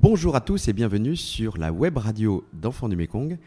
[0.00, 3.38] Bonjour à tous et bienvenue sur la web radio d'Enfants du Mekong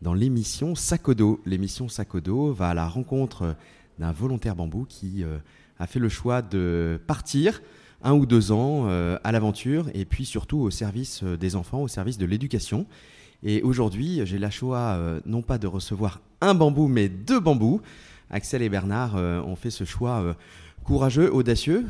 [0.00, 1.40] dans l'émission Sakodo.
[1.44, 3.56] L'émission Sakodo va à la rencontre
[3.98, 5.38] d'un volontaire bambou qui euh,
[5.80, 7.62] a fait le choix de partir
[8.04, 11.82] un ou deux ans euh, à l'aventure et puis surtout au service euh, des enfants,
[11.82, 12.86] au service de l'éducation.
[13.42, 17.80] Et aujourd'hui, j'ai la choix non pas de recevoir un bambou, mais deux bambous.
[18.28, 20.36] Axel et Bernard ont fait ce choix
[20.84, 21.86] courageux, audacieux.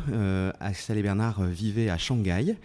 [0.60, 2.56] Axel et Bernard vivaient à Shanghai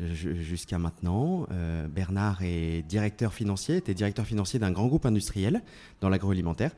[0.00, 1.46] jusqu'à maintenant.
[1.94, 5.62] Bernard est directeur financier, était directeur financier d'un grand groupe industriel
[6.00, 6.72] dans l'agroalimentaire.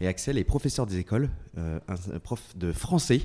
[0.00, 1.30] Et Axel est professeur des écoles,
[2.22, 3.22] prof de français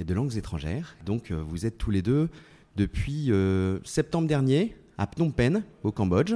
[0.00, 0.96] et de langues étrangères.
[1.04, 2.28] Donc euh, vous êtes tous les deux
[2.76, 6.34] depuis euh, septembre dernier à Phnom Penh, au Cambodge,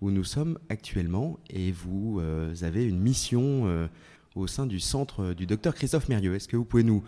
[0.00, 3.88] où nous sommes actuellement, et vous euh, avez une mission
[4.34, 6.34] au sein du centre du docteur Christophe Mérieux.
[6.34, 7.02] Est-ce que vous pouvez nous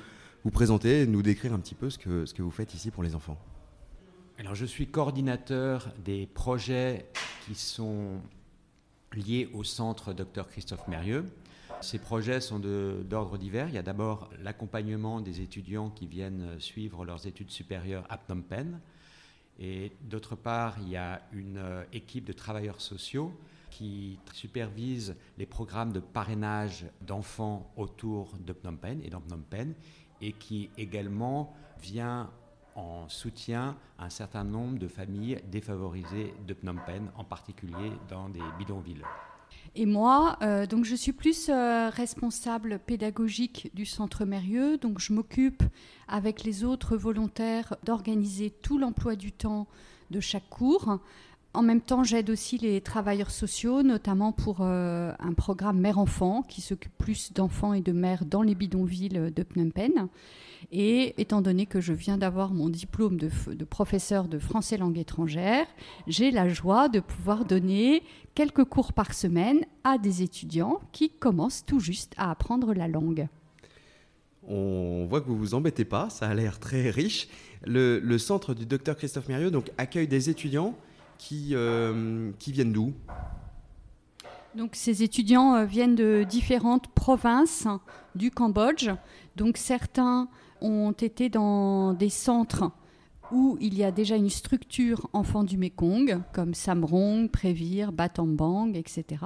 [0.44, 3.02] vous présenter, nous décrire un petit peu ce que, ce que vous faites ici pour
[3.02, 3.38] les enfants
[4.38, 7.06] Alors je suis coordinateur des projets
[7.46, 8.20] qui sont
[9.12, 11.26] liés au centre docteur Christophe Mérieux.
[11.80, 13.68] Ces projets sont d'ordre divers.
[13.68, 18.42] Il y a d'abord l'accompagnement des étudiants qui viennent suivre leurs études supérieures à Phnom
[18.42, 18.80] Penh.
[19.60, 23.32] Et d'autre part, il y a une euh, équipe de travailleurs sociaux
[23.70, 29.74] qui supervise les programmes de parrainage d'enfants autour de Phnom Penh et dans Phnom Penh
[30.22, 32.30] et qui également vient
[32.74, 38.28] en soutien à un certain nombre de familles défavorisées de Phnom Penh, en particulier dans
[38.28, 39.04] des bidonvilles.
[39.74, 45.12] Et moi, euh, donc je suis plus euh, responsable pédagogique du Centre Mérieux, donc je
[45.12, 45.62] m'occupe
[46.08, 49.66] avec les autres volontaires d'organiser tout l'emploi du temps
[50.10, 50.98] de chaque cours.
[51.54, 56.62] En même temps, j'aide aussi les travailleurs sociaux, notamment pour euh, un programme mère-enfant qui
[56.62, 60.08] s'occupe plus d'enfants et de mères dans les bidonvilles de Phnom Penh.
[60.70, 65.66] Et étant donné que je viens d'avoir mon diplôme de, professeur de français langue étrangère,
[66.06, 68.02] j'ai la joie de pouvoir donner
[68.34, 73.28] quelques cours par semaine à des étudiants qui commencent tout juste à apprendre la langue.
[74.48, 77.28] On voit que vous vous embêtez pas, ça a l'air très riche.
[77.64, 80.74] Le, centre du docteur Christophe Mérieux accueille des étudiants
[81.22, 82.92] qui, euh, qui viennent d'où?
[84.56, 87.68] Donc ces étudiants euh, viennent de différentes provinces
[88.14, 88.90] du Cambodge.
[89.36, 90.28] Donc certains
[90.60, 92.70] ont été dans des centres
[93.30, 99.24] où il y a déjà une structure enfant du Mekong, comme Samrong, Prévire, Batambang, etc.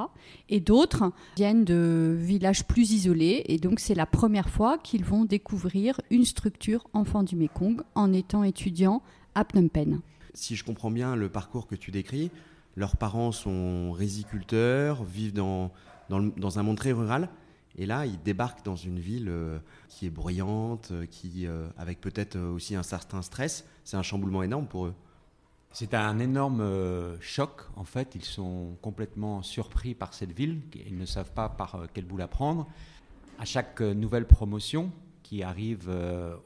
[0.48, 5.24] Et d'autres viennent de villages plus isolés, et donc c'est la première fois qu'ils vont
[5.24, 9.02] découvrir une structure enfant du Mekong en étant étudiants
[9.34, 10.00] à Phnom Penh.
[10.36, 12.30] Si je comprends bien le parcours que tu décris,
[12.76, 15.72] leurs parents sont riziculteurs, vivent dans,
[16.10, 17.30] dans un monde très rural.
[17.78, 19.58] Et là, ils débarquent dans une ville euh,
[19.88, 23.64] qui est bruyante, euh, qui, euh, avec peut-être aussi un certain stress.
[23.84, 24.94] C'est un chamboulement énorme pour eux.
[25.72, 27.62] C'est un énorme choc.
[27.76, 30.60] En fait, ils sont complètement surpris par cette ville.
[30.86, 32.66] Ils ne savent pas par quel bout la prendre.
[33.38, 34.90] À chaque nouvelle promotion
[35.28, 35.90] qui arrive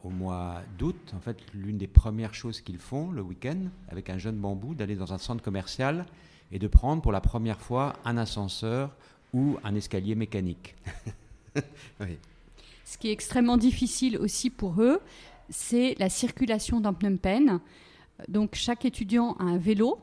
[0.02, 3.58] au mois d'août, en fait, l'une des premières choses qu'ils font le week-end,
[3.88, 6.06] avec un jeune bambou, d'aller dans un centre commercial
[6.50, 8.96] et de prendre pour la première fois un ascenseur
[9.34, 10.76] ou un escalier mécanique.
[12.84, 15.00] Ce qui est extrêmement difficile aussi pour eux,
[15.50, 17.60] c'est la circulation dans Phnom Penh.
[18.28, 19.98] Donc chaque étudiant a un vélo,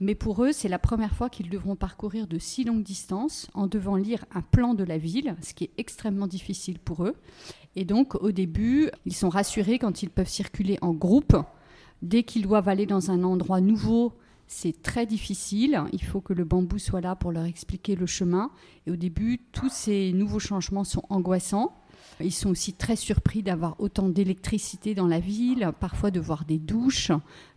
[0.00, 3.66] mais pour eux, c'est la première fois qu'ils devront parcourir de si longues distances en
[3.66, 7.14] devant lire un plan de la ville, ce qui est extrêmement difficile pour eux.
[7.76, 11.36] Et donc au début, ils sont rassurés quand ils peuvent circuler en groupe.
[12.02, 14.12] Dès qu'ils doivent aller dans un endroit nouveau,
[14.46, 15.82] c'est très difficile.
[15.92, 18.50] Il faut que le bambou soit là pour leur expliquer le chemin.
[18.86, 21.74] Et au début, tous ces nouveaux changements sont angoissants.
[22.20, 26.58] Ils sont aussi très surpris d'avoir autant d'électricité dans la ville, parfois de voir des
[26.58, 27.10] douches,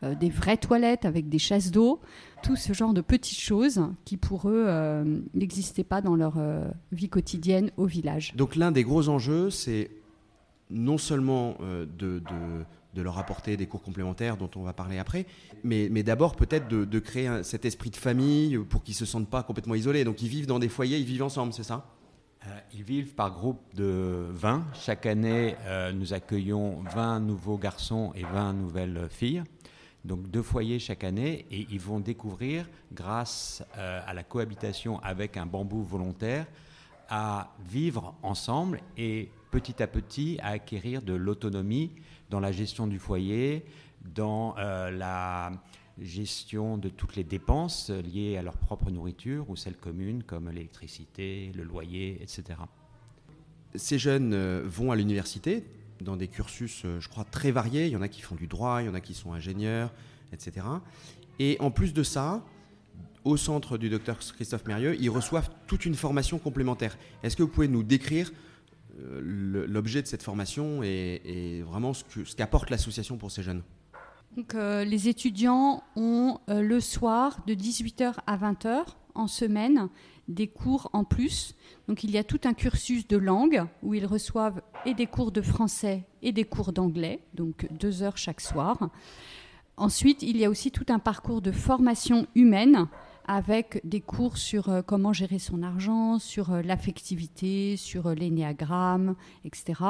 [0.04, 2.00] euh, des vraies toilettes avec des chasses d'eau,
[2.44, 6.68] tout ce genre de petites choses qui pour eux euh, n'existaient pas dans leur euh,
[6.92, 8.34] vie quotidienne au village.
[8.36, 9.92] Donc l'un des gros enjeux, c'est
[10.70, 11.56] non seulement
[11.98, 12.22] de
[13.02, 15.26] leur apporter des cours complémentaires dont on va parler après,
[15.64, 19.44] mais, d'abord peut-être de, créer cet esprit de famille pour qu'ils ne se sentent pas
[19.44, 20.04] complètement isolés.
[20.04, 21.86] Donc ils vivent dans des foyers, ils vivent ensemble, c'est ça?
[22.74, 24.66] Ils vivent par groupe de 20.
[24.74, 29.44] Chaque année, euh, nous accueillons 20 nouveaux garçons et 20 nouvelles filles.
[30.06, 35.38] Donc deux foyers chaque année et ils vont découvrir, grâce euh, à la cohabitation avec
[35.38, 36.46] un bambou volontaire,
[37.10, 41.92] à vivre ensemble et petit à petit à acquérir de l'autonomie
[42.30, 43.66] dans la gestion du foyer,
[44.16, 45.52] dans euh, la
[46.02, 51.52] gestion de toutes les dépenses liées à leur propre nourriture ou celles communes comme l'électricité,
[51.56, 52.60] le loyer, etc.
[53.76, 55.64] Ces jeunes euh, vont à l'université,
[56.02, 57.88] dans des cursus, euh, je crois, très variés.
[57.88, 59.92] Il y en a qui font du droit, il y en a qui sont ingénieurs,
[60.34, 60.66] etc.
[61.40, 62.44] Et en plus de ça,
[63.24, 66.98] au centre du docteur Christophe Mérieux, ils reçoivent toute une formation complémentaire.
[67.24, 68.32] Est-ce que vous pouvez nous décrire
[69.00, 72.04] euh, l'objet de cette formation et, vraiment ce
[72.36, 73.64] qu'apporte l'association pour ces jeunes?
[74.38, 78.86] Donc, euh, Les étudiants ont le soir de 18h à 20h
[79.16, 79.90] en semaine
[80.28, 81.56] des cours en plus.
[81.88, 85.42] Donc il y a tout un cursus de langue où ils reçoivent des cours de
[85.42, 88.90] français et des cours d'anglais, donc deux heures chaque soir.
[89.76, 92.88] Ensuite, il y a aussi tout un parcours de formation humaine
[93.28, 99.16] avec des cours sur euh, comment gérer son argent, sur euh, l'affectivité, sur euh, l'énéagramme,
[99.44, 99.82] etc.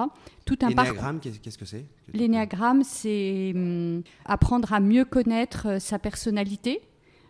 [0.46, 1.86] Tout un l'énéagramme, qu'est-ce que c'est?
[2.14, 6.82] L'énéagramme, c'est hum, apprendre à mieux connaître sa personnalité,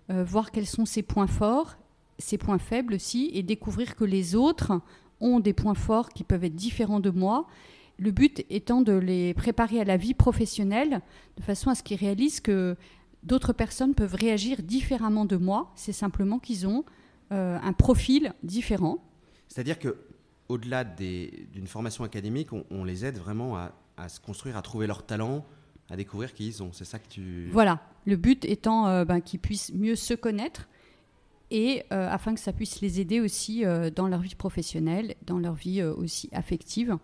[0.09, 1.75] voir quels sont ses points forts
[2.19, 4.81] ses points faibles aussi et découvrir que les autres
[5.19, 7.48] ont des points forts qui peuvent être différents de moi.
[8.00, 11.01] Le but étant de les préparer à la vie professionnelle
[11.38, 12.75] de façon à ce qu'ils réalisent que
[13.23, 15.71] d'autres personnes peuvent réagir différemment de moi.
[15.75, 16.85] C'est simplement qu'ils ont
[17.31, 19.03] euh, un profil différent.
[19.47, 19.97] C'est-à-dire que
[20.49, 25.45] au-delà d'une formation académique, on, les aide vraiment à, se construire, à trouver leur talent,
[25.89, 26.71] à découvrir qui ils ont.
[26.71, 27.49] C'est ça que tu.
[27.51, 27.81] Voilà.
[28.05, 30.69] Le but étant euh, ben, qu'ils puissent mieux se connaître
[31.51, 33.63] et euh, afin que ça puisse les aider aussi
[33.95, 36.97] dans leur vie professionnelle, dans leur vie aussi affective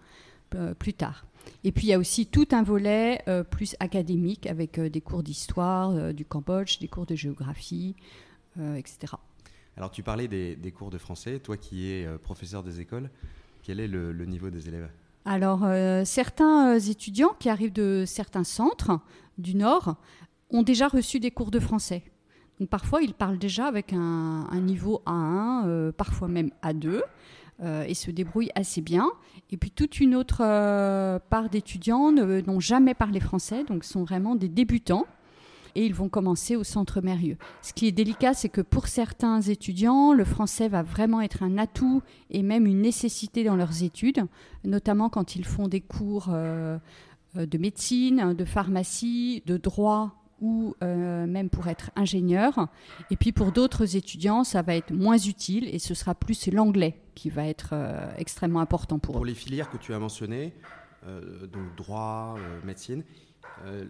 [0.80, 1.25] plus tard.
[1.63, 6.13] Et puis il y a aussi tout un volet plus académique avec des cours d'histoire
[6.13, 7.95] du Cambodge, des cours de géographie,
[8.57, 9.13] etc.
[9.78, 13.10] Alors tu parlais des, cours de français, toi qui es professeur des écoles,
[13.62, 14.90] quel est le, le niveau des élèves?
[15.25, 15.66] Alors
[16.06, 19.00] certains étudiants qui arrivent de certains centres
[19.38, 19.95] du Nord
[20.51, 22.04] ont déjà reçu des cours de français.
[22.69, 27.01] Parfois, ils parlent déjà avec un, niveau A1, euh, parfois même A2,
[27.62, 29.12] euh, et se débrouillent assez bien.
[29.52, 34.36] Et puis toute une autre euh, part d'étudiants n'ont jamais parlé français, donc sont vraiment
[34.36, 35.06] des débutants.
[35.76, 37.38] Et ils vont commencer au centre Mérieux.
[37.64, 41.58] Ce qui est délicat, c'est que pour certains étudiants, le français va vraiment être un
[41.58, 44.26] atout et même une nécessité dans leurs études,
[44.66, 51.50] notamment quand ils font des cours de médecine, de pharmacie, de droit ou euh, même
[51.50, 52.68] pour être ingénieur.
[53.09, 56.97] Et puis pour d'autres étudiants, ça va être moins utile et ce sera plus l'anglais
[57.15, 59.19] qui va être euh, extrêmement important pour, eux.
[59.19, 60.53] Pour les filières que tu as mentionnées,
[61.07, 63.03] euh, donc droit, médecine,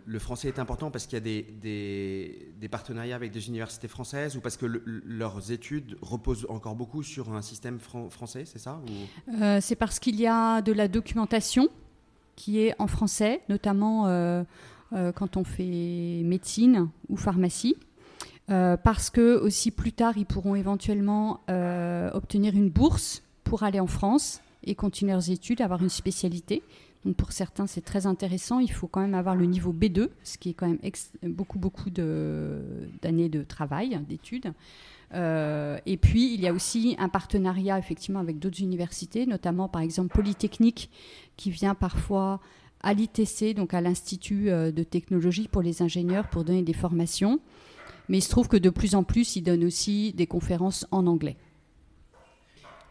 [0.06, 4.36] le français est important parce qu'il y a des, des, partenariats avec des universités françaises
[4.36, 8.80] ou parce que leurs études reposent encore beaucoup sur un système français, c'est ça
[9.62, 11.70] C'est parce qu'il y a de la documentation
[12.36, 14.06] qui est en français, notamment
[15.16, 17.76] quand on fait médecine ou pharmacie.
[18.50, 23.80] Euh, parce que aussi plus tard, ils pourront éventuellement euh, obtenir une bourse pour aller
[23.80, 26.62] en France et continuer leurs études, avoir une spécialité.
[27.06, 28.60] Donc pour certains, c'est très intéressant.
[28.60, 30.80] Il faut quand même avoir le niveau B2, ce qui est quand même
[31.24, 34.54] beaucoup, beaucoup d'années de, travail, d'études.
[35.14, 40.16] et puis, il y a aussi un partenariat effectivement avec d'autres universités, notamment par exemple
[40.16, 40.90] Polytechnique,
[41.36, 42.40] qui vient parfois
[42.84, 47.40] à l'ITC, donc à l'Institut euh, de technologie pour les ingénieurs, pour donner des formations.
[48.10, 51.08] Mais il se trouve que de plus en plus, ils donnent aussi des conférences en
[51.08, 51.38] anglais.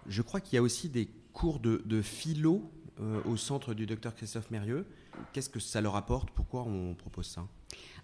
[0.06, 2.62] Je crois qu'il y a aussi des cours de, philo
[3.00, 4.86] euh, au centre du docteur Christophe Mérieux.
[5.32, 6.30] Qu'est-ce que ça leur apporte?
[6.30, 7.46] Pourquoi on propose ça?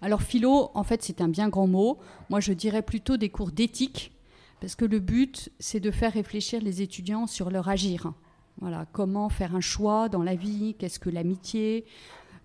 [0.01, 1.99] Alors philo, en fait, c'est un bien grand mot.
[2.29, 4.11] Moi, je dirais plutôt des cours d'éthique,
[4.61, 8.13] parce que le but, c'est de faire réfléchir les étudiants sur leur agir.
[8.61, 11.85] Voilà, comment faire un choix dans la vie, qu'est-ce que l'amitié,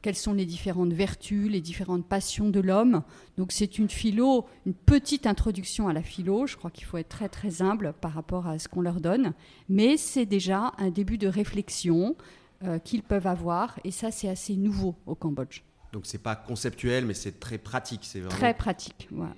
[0.00, 3.02] quelles sont les différentes vertus, les différentes passions de l'homme?
[3.36, 6.46] Donc c'est une philo, une petite introduction à la philo.
[6.46, 9.32] Je crois qu'il faut être très très humble par rapport à ce qu'on leur donne,
[9.68, 12.16] mais c'est déjà un début de réflexion
[12.62, 15.62] euh, qu'ils peuvent avoir, et ça c'est assez nouveau au Cambodge.
[15.92, 18.36] Donc c'est pas conceptuel, mais c'est très pratique, c'est vraiment...
[18.36, 19.08] très pratique.
[19.10, 19.34] Voilà.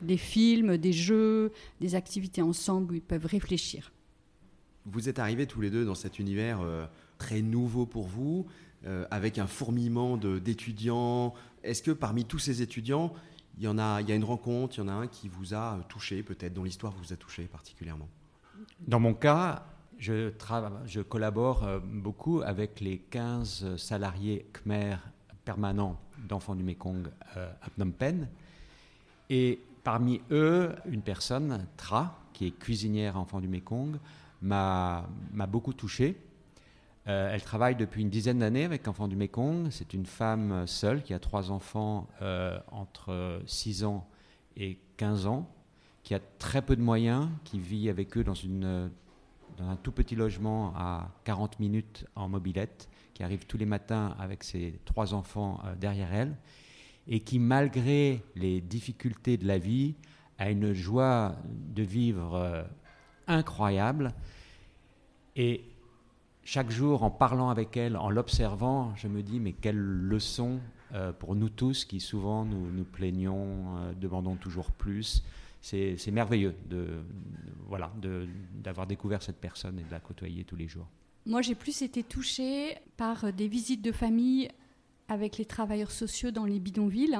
[0.00, 3.92] Des films, des jeux, des activités ensemble où ils peuvent réfléchir.
[4.90, 6.86] Vous êtes arrivés tous les deux dans cet univers euh,
[7.18, 8.46] très nouveau pour vous,
[8.86, 11.34] euh, avec un fourmillement d'étudiants.
[11.62, 13.12] Est-ce que parmi tous ces étudiants,
[13.58, 15.28] il y en a, il y a une rencontre, il y en a un qui
[15.28, 18.08] vous a euh, touché, peut-être, dont l'histoire vous a touché particulièrement?
[18.86, 19.66] Dans mon cas,
[19.98, 20.32] je,
[20.86, 24.96] je collabore beaucoup avec les 15 salariés Khmer
[25.44, 28.28] permanents d'Enfants du Mekong à Phnom Penh.
[29.30, 33.98] Et parmi eux, une personne, Tra, qui est cuisinière à Enfants du Mekong,
[34.42, 35.06] m'a
[35.48, 36.16] beaucoup touché.
[37.08, 39.68] Euh, elle travaille depuis une dizaine d'années avec Enfants du Mékong.
[39.70, 44.06] C'est une femme seule qui a trois enfants euh, entre 6 ans
[44.56, 45.48] et 15 ans,
[46.02, 48.90] qui a très peu de moyens, qui vit avec eux dans, une,
[49.56, 54.14] dans un tout petit logement à 40 minutes en mobilette, qui arrive tous les matins
[54.18, 56.36] avec ses trois enfants derrière elle,
[57.06, 59.94] et qui, malgré les difficultés de la vie,
[60.38, 62.66] a une joie de vivre
[63.28, 64.12] incroyable.
[65.36, 65.62] Et
[66.44, 70.60] chaque jour, en parlant avec elle, en l'observant, je me dis, mais quelle leçon
[70.94, 75.22] euh, pour nous tous qui souvent nous, nous plaignons, euh, demandons toujours plus.
[75.60, 77.02] C'est merveilleux de,
[77.66, 77.92] voilà,
[78.54, 80.86] d'avoir découvert cette personne et de la côtoyer tous les jours.
[81.26, 84.48] Moi, j'ai plus été touchée par des visites de famille
[85.08, 87.18] avec les travailleurs sociaux dans les bidonvilles.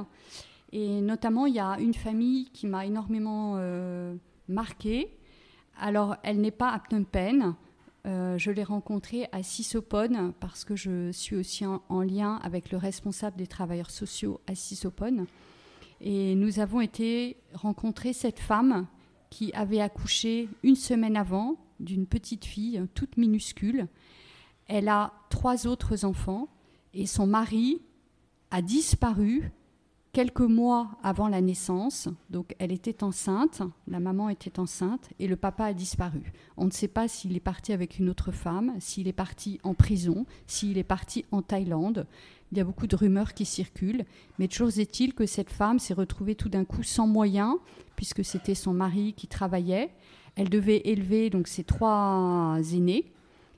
[0.73, 4.15] Et notamment, il y a une famille qui m'a énormément euh,
[4.49, 5.18] marquée.
[5.80, 7.54] Alors, elle n'est pas à Phnom Penh,
[8.06, 12.78] euh, je l'ai rencontré à Sisopone parce que je suis aussi en, lien avec le
[12.78, 15.26] responsable des travailleurs sociaux à Sisopone.
[16.00, 18.87] Et nous avons été rencontrer cette femme
[19.30, 23.88] qui avait accouché une semaine avant d'une petite fille toute minuscule.
[24.68, 26.49] Elle a trois autres enfants
[26.94, 27.82] et son mari
[28.50, 29.50] a disparu
[30.12, 35.37] quelques mois avant la naissance, donc elle était enceinte, la maman était enceinte et le
[35.37, 36.33] papa a disparu.
[36.57, 39.75] On ne sait pas s'il est parti avec une autre femme, s'il est parti en
[39.75, 42.07] prison, s'il est parti en Thaïlande.
[42.50, 44.05] Il y a beaucoup de rumeurs qui circulent,
[44.38, 47.57] mais toujours est-il que cette femme s'est retrouvée tout d'un coup sans moyens,
[47.95, 49.91] puisque c'était son mari qui travaillait.
[50.35, 53.12] Elle devait élever donc ses trois aînés,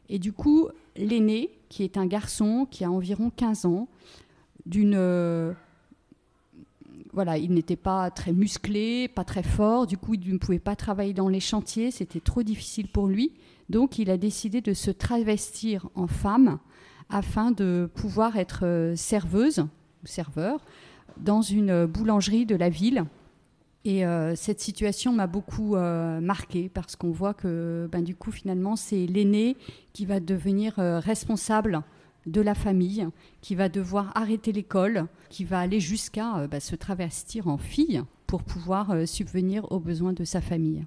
[0.08, 3.86] et du coup, l'aîné, qui est un garçon qui a environ 15 ans,
[4.66, 5.54] d'une
[7.12, 10.76] voilà, il n'était pas très musclé, pas très fort, du coup il ne pouvait pas
[10.76, 13.32] travailler dans les chantiers, c'était trop difficile pour lui.
[13.68, 16.58] Donc il a décidé de se travestir en femme
[17.08, 19.60] afin de pouvoir être euh, serveuse
[20.02, 20.60] ou serveur
[21.16, 23.04] dans une boulangerie de la ville.
[23.84, 28.30] Et euh, cette situation m'a beaucoup euh, marqué parce qu'on voit que ben, du coup
[28.30, 29.56] finalement c'est l'aîné
[29.92, 31.82] qui va devenir responsable
[32.26, 33.08] de la famille,
[33.40, 38.02] qui va devoir arrêter l'école, qui va aller jusqu'à euh, bah, se travestir en fille
[38.26, 40.84] pour pouvoir euh, subvenir aux besoins de sa famille.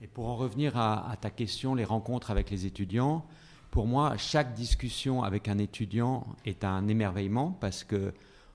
[0.00, 3.24] Et pour en revenir à, ta question, les rencontres avec les étudiants,
[3.70, 8.14] pour moi, chaque discussion avec un étudiant est un émerveillement parce que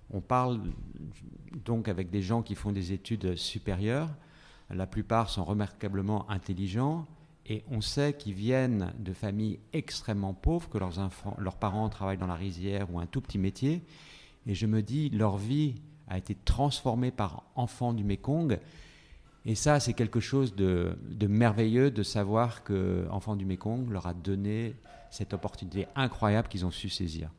[0.09, 0.61] on parle
[1.65, 4.09] donc avec des gens qui font des études supérieures.
[4.69, 7.05] La plupart sont remarquablement intelligents
[7.45, 12.35] et on sait qu'ils viennent de familles extrêmement pauvres, que leurs, parents travaillent dans la
[12.35, 13.81] rizière ou un tout petit métier.
[14.47, 15.75] Et je me dis, leur vie
[16.07, 18.59] a été transformée par enfants du Mékong.
[19.45, 20.95] Et ça, c'est quelque chose de,
[21.27, 24.75] merveilleux de savoir que Enfants du Mékong leur a donné
[25.11, 27.29] cette opportunité incroyable qu'ils ont su saisir.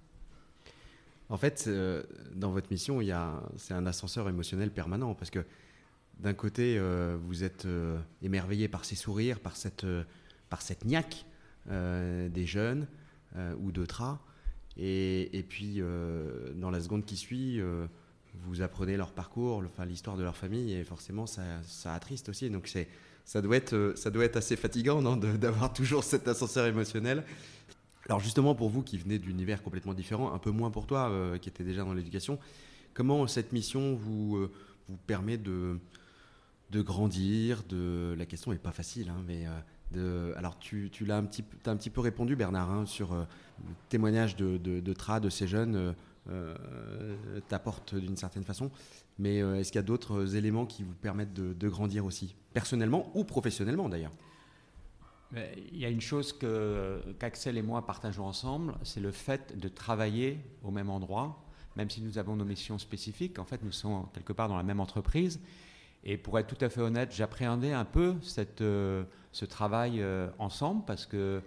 [1.30, 2.02] En fait, euh,
[2.34, 3.00] dans votre mission,
[3.56, 5.44] c'est un ascenseur émotionnel permanent parce que
[6.20, 10.04] d'un côté, euh, vous êtes euh, émerveillé par ces sourires, par cette, euh,
[10.48, 11.26] par cette niaque
[11.66, 12.86] des jeunes
[13.58, 14.20] ou Tra.
[14.76, 15.80] Et, et puis,
[16.56, 17.58] dans la seconde qui suit,
[18.34, 22.50] vous apprenez leur parcours, l'histoire de leur famille, et forcément, ça, ça attriste aussi.
[22.50, 22.70] Donc,
[23.24, 27.24] ça, doit être, ça doit être assez fatigant d'avoir toujours cet ascenseur émotionnel.
[28.10, 31.48] Alors, justement, pour vous qui venez d'univers complètement différent, un peu moins pour toi, qui
[31.48, 32.38] était déjà dans l'éducation,
[32.92, 34.50] comment cette mission vous,
[34.86, 35.78] vous permet de
[36.74, 37.62] de grandir.
[37.68, 38.14] De...
[38.18, 39.46] La question n'est pas facile, hein, mais
[39.96, 43.24] euh, alors tu, l'as un petit, as un petit peu répondu, Bernard, hein, sur euh,
[43.66, 45.94] le témoignage de, Tra, de ces jeunes,
[46.28, 47.16] euh,
[47.48, 48.70] t'apporte d'une certaine façon.
[49.18, 53.24] Mais est-ce qu'il y a d'autres éléments qui vous permettent de, grandir aussi, personnellement ou
[53.24, 54.12] professionnellement d'ailleurs?
[55.72, 56.32] Il y a une chose
[57.18, 61.44] qu'Axel et moi partageons ensemble, c'est le fait de travailler au même endroit,
[61.76, 63.38] même si nous avons nos missions spécifiques.
[63.38, 65.40] En fait, nous sommes quelque part dans la même entreprise.
[66.04, 68.16] Et pour être tout à fait honnête, j'appréhendais un peu
[68.60, 71.40] euh, ce travail euh, ensemble parce que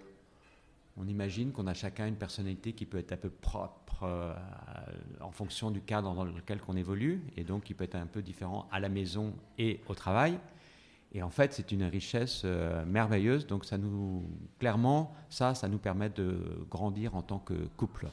[0.96, 4.34] on imagine qu'on a chacun une personnalité qui peut être un peu propre euh,
[5.20, 8.20] en fonction du cadre dans lequel on évolue et donc qui peut être un peu
[8.20, 10.40] différent à la maison et au travail.
[11.12, 12.44] Et en fait, c'est une richesse
[12.86, 13.46] merveilleuse.
[13.46, 14.24] Donc, ça nous,
[14.58, 18.08] clairement, ça, ça nous permet de grandir en tant que couple.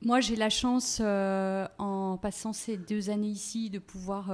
[0.00, 4.30] Moi, j'ai la chance, en passant ces deux années ici, de pouvoir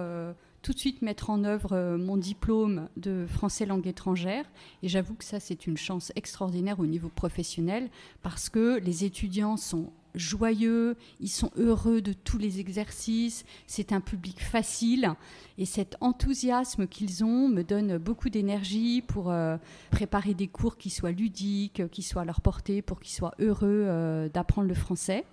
[0.65, 4.47] tout de suite mettre en œuvre euh, mon diplôme de français langue étrangère.
[4.83, 7.91] Et j'avoue que ça, c'est une chance extraordinaire au niveau professionnel
[8.23, 14.01] parce que les étudiants sont joyeux, ils sont heureux de tous les exercices, c'est un
[14.01, 15.13] public facile
[15.59, 19.59] et cet enthousiasme qu'ils ont me donne beaucoup d'énergie pour euh,
[19.91, 23.85] préparer des cours qui soient ludiques, qui soient à leur portée, pour qu'ils soient heureux
[23.87, 25.25] euh, d'apprendre le français.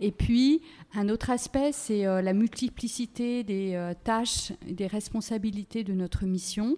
[0.00, 0.62] Et puis,
[0.94, 6.76] un autre aspect, c'est euh, la multiplicité des euh, tâches, des responsabilités de notre mission,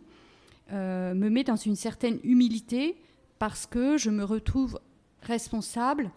[0.72, 2.96] euh, me met dans une certaine humilité
[3.38, 4.80] parce que je me retrouve
[5.22, 6.10] responsable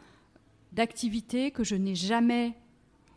[0.71, 2.53] d'activités que je n'ai jamais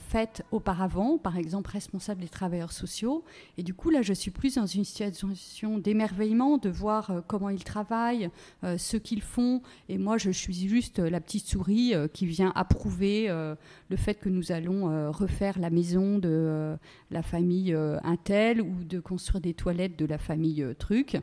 [0.09, 3.25] faites auparavant, par exemple responsable des travailleurs sociaux.
[3.59, 7.51] Et du coup, là, je suis plus dans une situation d'émerveillement de voir euh, comment
[7.51, 8.31] ils travaillent,
[8.65, 9.63] euh, ce qu'ils font.
[9.89, 14.29] Et moi, je suis juste la petite souris euh, qui vient approuver le fait que
[14.29, 16.77] nous allons refaire la maison de
[17.11, 21.19] la famille Intel ou de construire des toilettes de la famille Truc.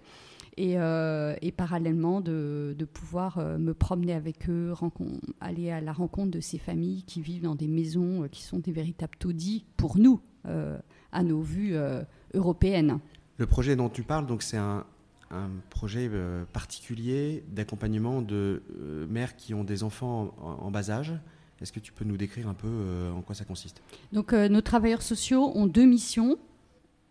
[0.60, 4.74] Euh, et, parallèlement de, pouvoir euh, me promener avec eux,
[5.42, 8.60] aller à la rencontre de ces familles qui vivent dans des maisons euh, qui sont
[8.60, 10.22] des véritables taudis pour nous,
[11.14, 11.76] à nos vues
[12.34, 13.00] européennes.
[13.38, 14.86] Le projet dont tu parles, donc c'est un,
[15.72, 16.12] projet
[16.52, 18.62] particulier d'accompagnement de
[19.10, 21.14] mères qui ont des enfants en, bas âge.
[21.62, 22.68] Est-ce que tu peux nous décrire un peu
[23.16, 23.82] en quoi ça consiste?
[24.12, 26.38] Donc, nos travailleurs sociaux ont deux missions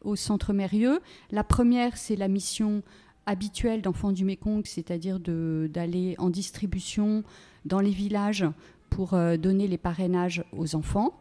[0.02, 1.00] au Centre Mérieux.
[1.30, 2.82] La première, c'est la mission
[3.26, 7.22] habituel d'enfants du Mékong, c'est-à-dire d'aller en distribution
[7.64, 8.44] dans les villages
[8.90, 11.12] pour euh, donner les parrainages aux enfants.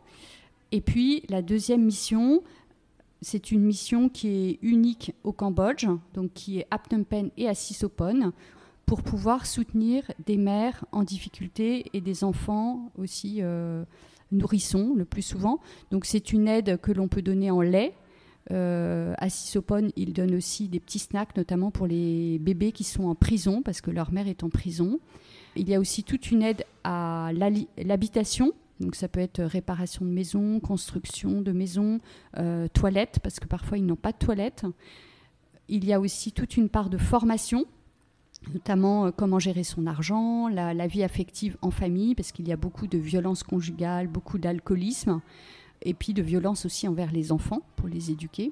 [0.72, 2.42] Et puis la deuxième mission,
[3.22, 7.48] c'est une mission qui est unique au Cambodge, donc qui est à Phnom Penh et
[7.48, 8.32] à Sisopon,
[8.86, 13.86] pour pouvoir soutenir des mères en difficulté et des enfants aussi euh,
[14.32, 15.60] nourrissons le plus souvent.
[15.92, 17.94] Donc c'est une aide que l'on peut donner en lait,
[18.52, 23.06] euh, à Sisopone, ils donnent aussi des petits snacks, notamment pour les bébés qui sont
[23.06, 25.00] en prison, parce que leur mère est en prison.
[25.56, 27.32] Il y a aussi toute une aide à
[27.78, 28.52] l'habitation.
[28.80, 32.00] Donc ça peut être réparation de maison, construction de maison,
[32.38, 34.66] euh, toilettes, parce que parfois ils n'ont pas de toilettes.
[35.70, 37.66] Il y a aussi toute une part de formation,
[38.54, 42.58] notamment euh, comment gérer son argent, la vie affective en famille, parce qu'il y a
[42.58, 45.22] beaucoup de violences conjugales, beaucoup d'alcoolisme
[45.84, 48.52] et puis de violence aussi envers les enfants pour les éduquer.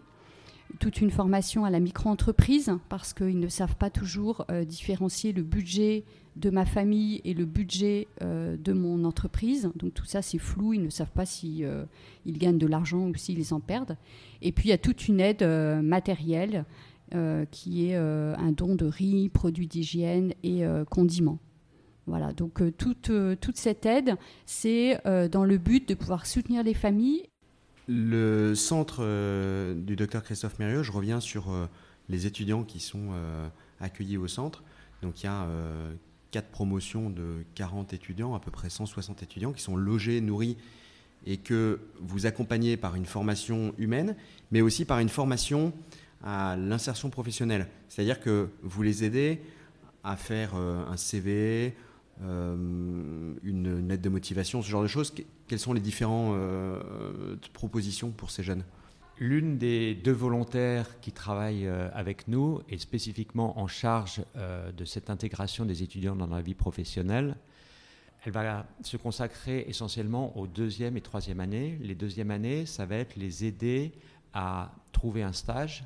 [0.77, 5.41] Toute une formation à la micro-entreprise parce qu'ils ne savent pas toujours euh, différencier le
[5.41, 6.03] budget
[6.35, 9.71] de ma famille et le budget euh, de mon entreprise.
[9.75, 11.85] Donc tout ça c'est flou, ils ne savent pas si euh,
[12.25, 13.97] ils gagnent de l'argent ou s'ils en perdent.
[14.43, 15.43] Et puis il y a toute une aide
[15.83, 16.65] matérielle
[17.49, 21.39] qui est un don de riz, produits d'hygiène et condiments.
[22.09, 24.15] Voilà, donc euh, toute, euh, toute cette aide,
[24.47, 27.29] c'est euh, dans le but de pouvoir soutenir les familles.
[27.87, 29.03] Le centre
[29.73, 31.51] du docteur Christophe Mérieux, je reviens sur
[32.07, 33.09] les étudiants qui sont
[33.79, 34.61] accueillis au centre.
[35.01, 35.47] Donc il y a
[36.29, 40.55] quatre promotions de 40 étudiants, à peu près 160 étudiants qui sont logés, nourris
[41.25, 44.15] et que vous accompagnez par une formation humaine,
[44.51, 45.73] mais aussi par une formation
[46.23, 47.65] à l'insertion professionnelle.
[47.87, 49.41] C'est-à-dire que vous les aidez
[50.03, 51.73] à faire un CV,
[52.21, 55.13] euh, une, aide de motivation, ce genre de choses.
[55.47, 58.63] Quelles sont les différentes euh, propositions pour ces jeunes?
[59.19, 65.09] L'une des deux volontaires qui travaillent euh, avec nous est spécifiquement en charge de cette
[65.09, 67.35] intégration des étudiants dans la vie professionnelle.
[68.25, 71.77] Elle va se consacrer essentiellement aux deuxième et troisième années.
[71.81, 73.93] Les deuxièmes années, ça va être les aider
[74.33, 75.85] à trouver un stage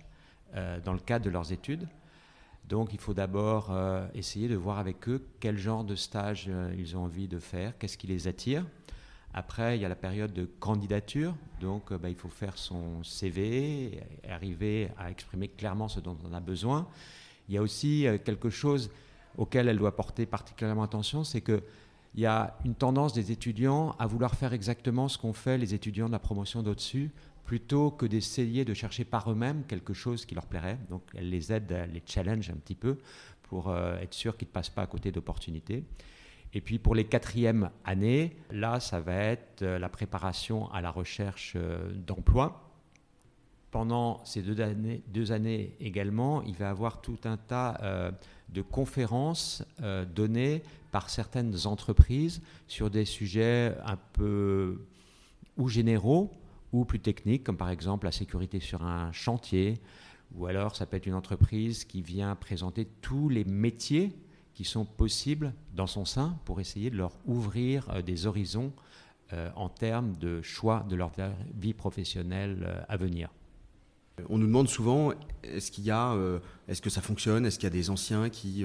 [0.84, 1.88] dans le cadre de leurs études.
[2.70, 6.74] Donc il faut d'abord euh, essayer de voir avec eux quel genre de stage euh,
[6.78, 8.66] ils ont envie de faire, qu'est-ce qui les attire.
[9.34, 13.04] Après, il y a la période de candidature, donc euh, bah, il faut faire son
[13.04, 14.00] CV,
[14.30, 16.88] arriver à exprimer clairement ce dont on a besoin.
[17.50, 18.90] Il y a aussi quelque chose
[19.38, 21.62] auquel elle doit porter particulièrement attention, c'est qu'il
[22.16, 26.08] y a une tendance des étudiants à vouloir faire exactement ce qu'ont fait les étudiants
[26.08, 27.12] de la promotion d'au-dessus,
[27.46, 30.80] plutôt que d'essayer de chercher par eux-mêmes quelque chose qui leur plairait.
[30.90, 32.98] Donc elle les aide, elle les challenge un petit peu
[33.44, 35.84] pour euh, être sûr qu'ils ne passent pas à côté d'opportunités.
[36.54, 40.92] Et puis pour les quatrièmes années, là, ça va être euh, la préparation à la
[40.92, 42.70] recherche euh, d'emploi.
[43.72, 48.12] Pendant ces deux années, deux années, également, il va y avoir tout un tas
[48.50, 49.64] de conférences
[50.14, 54.86] données par certaines entreprises sur des sujets un peu
[55.58, 56.32] ou généraux
[56.74, 59.80] ou plus techniques, comme par exemple la sécurité sur un chantier,
[60.36, 64.12] ou alors ça peut être une entreprise qui vient présenter tous les métiers
[64.54, 68.72] qui sont possibles dans son sein pour essayer de leur ouvrir euh, des horizons
[69.32, 71.12] euh, en termes de choix de leur
[71.60, 73.30] vie professionnelle euh, à venir.
[74.30, 75.12] On nous demande souvent
[75.44, 76.16] est-ce qu'il y a,
[76.68, 78.64] est-ce que ça fonctionne, est-ce qu'il y a des anciens qui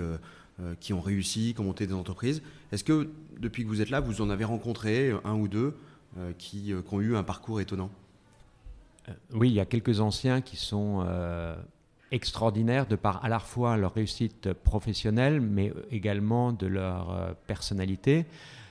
[0.79, 2.43] qui ont réussi, qui ont monté des entreprises?
[2.71, 5.75] Est-ce que depuis que vous êtes là, vous en avez rencontré un ou deux
[6.39, 7.91] qui, euh, qui, ont eu un parcours étonnant
[9.09, 11.07] euh, Oui, il y a quelques anciens qui sont
[12.11, 18.25] extraordinaires de par à la fois leur réussite professionnelle, mais également de leur personnalité.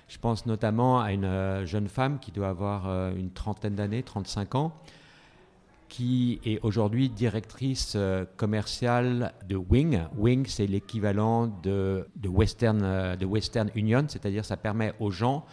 [0.08, 4.73] Je pense notamment à une jeune femme qui doit avoir une trentaine d'années, 35 ans,
[5.88, 7.95] qui est aujourd'hui directrice
[8.38, 10.02] commerciale de Wing.
[10.17, 15.45] Wing, c'est l'équivalent de, de, Western, de Western Union, c'est-à-dire ça permet aux gens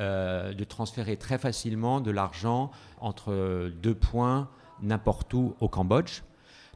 [0.00, 4.48] euh, de transférer très facilement de l'argent entre deux points
[4.82, 6.22] n'importe où au Cambodge.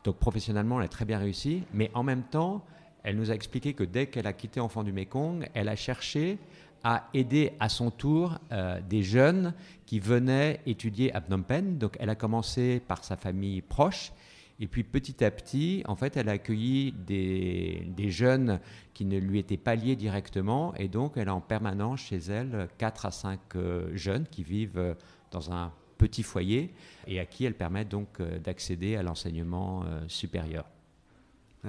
[0.04, 2.64] Donc professionnellement, elle a très bien réussi, mais en même temps,
[3.02, 6.38] elle nous a expliqué que dès qu'elle a quitté Enfants du Mékong, elle a cherché
[6.82, 9.52] à aider à son tour euh, des jeunes
[9.86, 11.78] qui venaient étudier à Phnom Penh.
[11.78, 14.12] Donc elle a commencé par sa famille proche.
[14.60, 18.60] Et puis petit à petit, en fait, elle a accueilli des, des, jeunes
[18.92, 20.74] qui ne lui étaient pas liés directement.
[20.74, 24.78] Et donc, elle a en permanence chez elle 4 à 5 euh, jeunes qui vivent
[24.78, 24.94] euh,
[25.30, 26.74] dans un petit foyer
[27.06, 30.64] et à qui elle permet donc d'accéder à l'enseignement supérieur.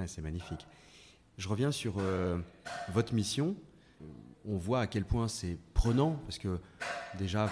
[0.05, 0.65] c'est magnifique.
[1.37, 1.95] Je reviens sur
[2.93, 3.57] votre mission
[4.45, 6.59] on voit à quel point c'est prenant, parce que
[7.17, 7.49] déjà,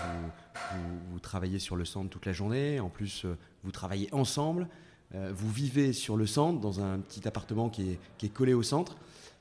[1.11, 4.65] vous, travaillez sur le centre toute la journée, en plus, euh, vous travaillez ensemble, euh,
[5.11, 8.95] vous vivez sur le centre, dans un petit appartement qui est, collé au centre,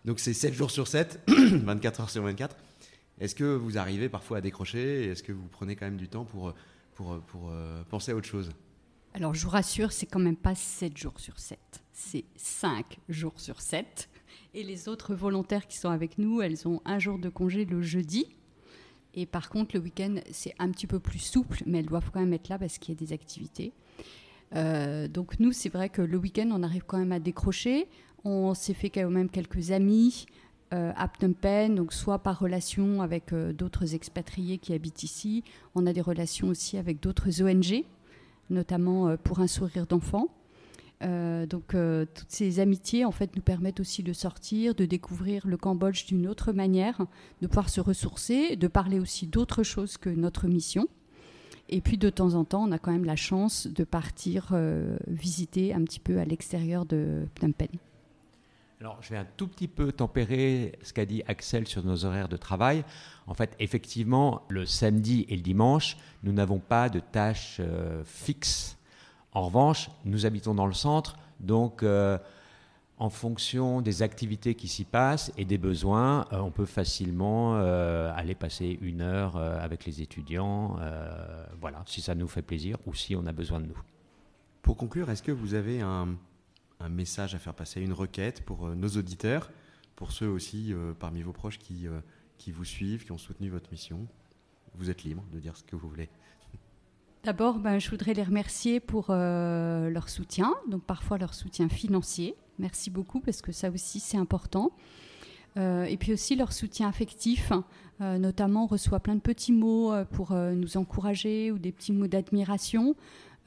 [0.05, 2.57] donc c'est 7 jours sur 7, 24 heures sur 24.
[3.21, 6.25] Est-ce que vous arrivez parfois à décrocher Est-ce que vous prenez quand même du temps
[6.25, 6.55] pour,
[6.95, 8.51] pour, pour euh, penser à autre chose?
[9.15, 11.59] Alors, je vous rassure, c'est quand même pas 7 jours sur 7,
[11.93, 14.09] c'est 5 jours sur 7
[14.55, 17.83] et les autres volontaires qui sont avec nous, elles ont un jour de congé le
[17.83, 18.27] jeudi.
[19.15, 22.21] Et par contre, le week-end, c'est un petit peu plus souple, mais elles doivent quand
[22.21, 23.73] même être là parce qu'il y a des activités.
[24.55, 27.89] Euh, donc nous, c'est vrai que le week-end, on arrive quand même à décrocher.
[28.25, 30.27] On s'est fait quand même quelques amis
[30.75, 35.45] euh, à Phnom Penh, donc soit par relation avec euh, d'autres expatriés qui habitent ici.
[35.75, 37.85] On a des relations aussi avec d'autres ONG,
[38.51, 40.29] notamment pour un sourire d'enfant.
[41.01, 41.77] Donc
[42.15, 46.27] toutes ces amitiés en fait nous permettent aussi de sortir, de découvrir le Cambodge d'une
[46.27, 47.07] autre manière,
[47.41, 50.89] de pouvoir se ressourcer, de parler aussi d'autres choses que notre mission.
[51.69, 54.97] Et puis de temps en temps, on a quand même la chance de partir euh,
[55.07, 57.79] visiter un petit peu à l'extérieur de Phnom Penh.
[58.81, 62.29] Alors, je vais un tout petit peu tempérer ce qu'a dit Axel sur nos horaires
[62.29, 62.85] de travail.
[63.27, 67.61] En fait, effectivement, le samedi et le dimanche, nous n'avons pas de tâches
[68.05, 68.79] fixes
[69.33, 72.19] en revanche, nous habitons dans le centre, donc euh,
[72.99, 78.13] en fonction des activités qui s'y passent et des besoins, euh, on peut facilement euh,
[78.15, 80.77] aller passer une heure avec les étudiants,
[81.61, 83.81] voilà, si ça nous fait plaisir ou si on a besoin de nous.
[84.63, 86.09] Pour conclure, est-ce que vous avez un,
[86.89, 89.51] message à faire passer, une requête pour nos auditeurs,
[89.97, 91.87] pour ceux aussi parmi vos proches qui,
[92.37, 94.07] qui vous suivent, qui ont soutenu votre mission?
[94.75, 96.09] Vous êtes libre de dire ce que vous voulez.
[97.25, 102.37] D'abord, ben, je voudrais les remercier pour euh, leur soutien, donc parfois leur soutien financier.
[102.59, 104.73] Merci beaucoup parce que ça aussi c'est important.
[105.57, 107.53] Euh, et puis aussi leur soutien affectif.
[108.01, 112.07] Euh, notamment, on reçoit plein de petits mots pour nous encourager ou des petits mots
[112.07, 112.94] d'admiration.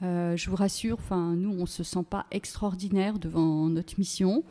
[0.00, 4.44] je vous rassure, nous, on ne se sent pas extraordinaire devant notre mission.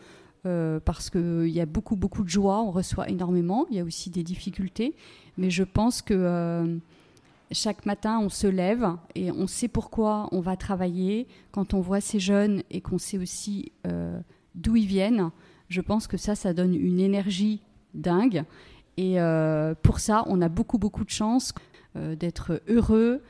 [0.44, 3.68] parce qu'il y a beaucoup, beaucoup de joie, on reçoit énormément.
[3.70, 4.96] Il y a aussi des difficultés.
[5.38, 6.80] Mais je pense que
[7.52, 11.28] chaque matin, on se lève et on sait pourquoi on va travailler.
[11.52, 14.20] Quand on voit ces jeunes et qu'on sait aussi euh,
[14.56, 15.32] d'où ils viennent,
[15.70, 17.62] je pense que ça, ça donne une énergie
[17.94, 18.44] dingue.
[18.98, 21.54] Et euh, pour ça, on a beaucoup, beaucoup de chance
[21.96, 23.22] euh, d'être heureux,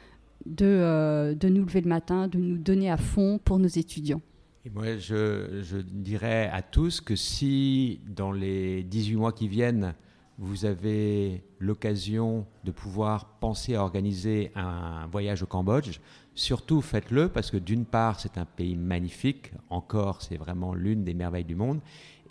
[0.45, 4.21] de, de, nous lever le matin, de nous donner à fond pour nos étudiants.
[4.65, 9.93] Et moi, je, je dirais à tous que si dans les 18 mois qui viennent,
[10.41, 15.99] vous avez l'occasion de pouvoir penser à organiser un voyage au Cambodge,
[16.33, 21.13] surtout faites-le parce que d'une part, c'est un pays magnifique, encore, c'est vraiment l'une des
[21.13, 21.79] merveilles du monde.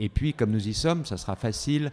[0.01, 1.92] Et puis, comme nous y sommes, ça sera facile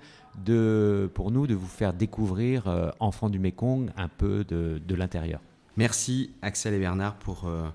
[1.14, 5.40] pour nous de vous faire découvrir, euh, enfants du Mékong, un peu de, l'intérieur.
[5.76, 7.70] Merci Axel et Bernard pour, euh,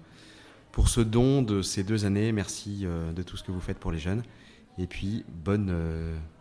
[0.72, 2.32] pour ce don de ces deux années.
[2.32, 4.24] Merci euh, de tout ce que vous faites pour les jeunes.
[4.78, 5.72] Et puis, bonne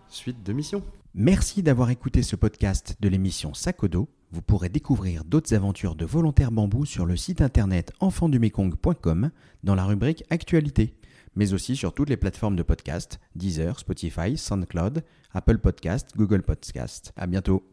[0.07, 0.83] suite de mission.
[1.13, 4.07] Merci d'avoir écouté ce podcast de l'émission Sakodo.
[4.31, 9.29] Vous pourrez découvrir d'autres aventures de volontaires bambou sur le site internet enfandumekong.com
[9.63, 10.95] dans la rubrique Actualité,
[11.35, 17.11] mais aussi sur toutes les plateformes de podcast Deezer, Spotify, SoundCloud, Apple Podcast, Google Podcast.
[17.17, 17.67] À bientôt.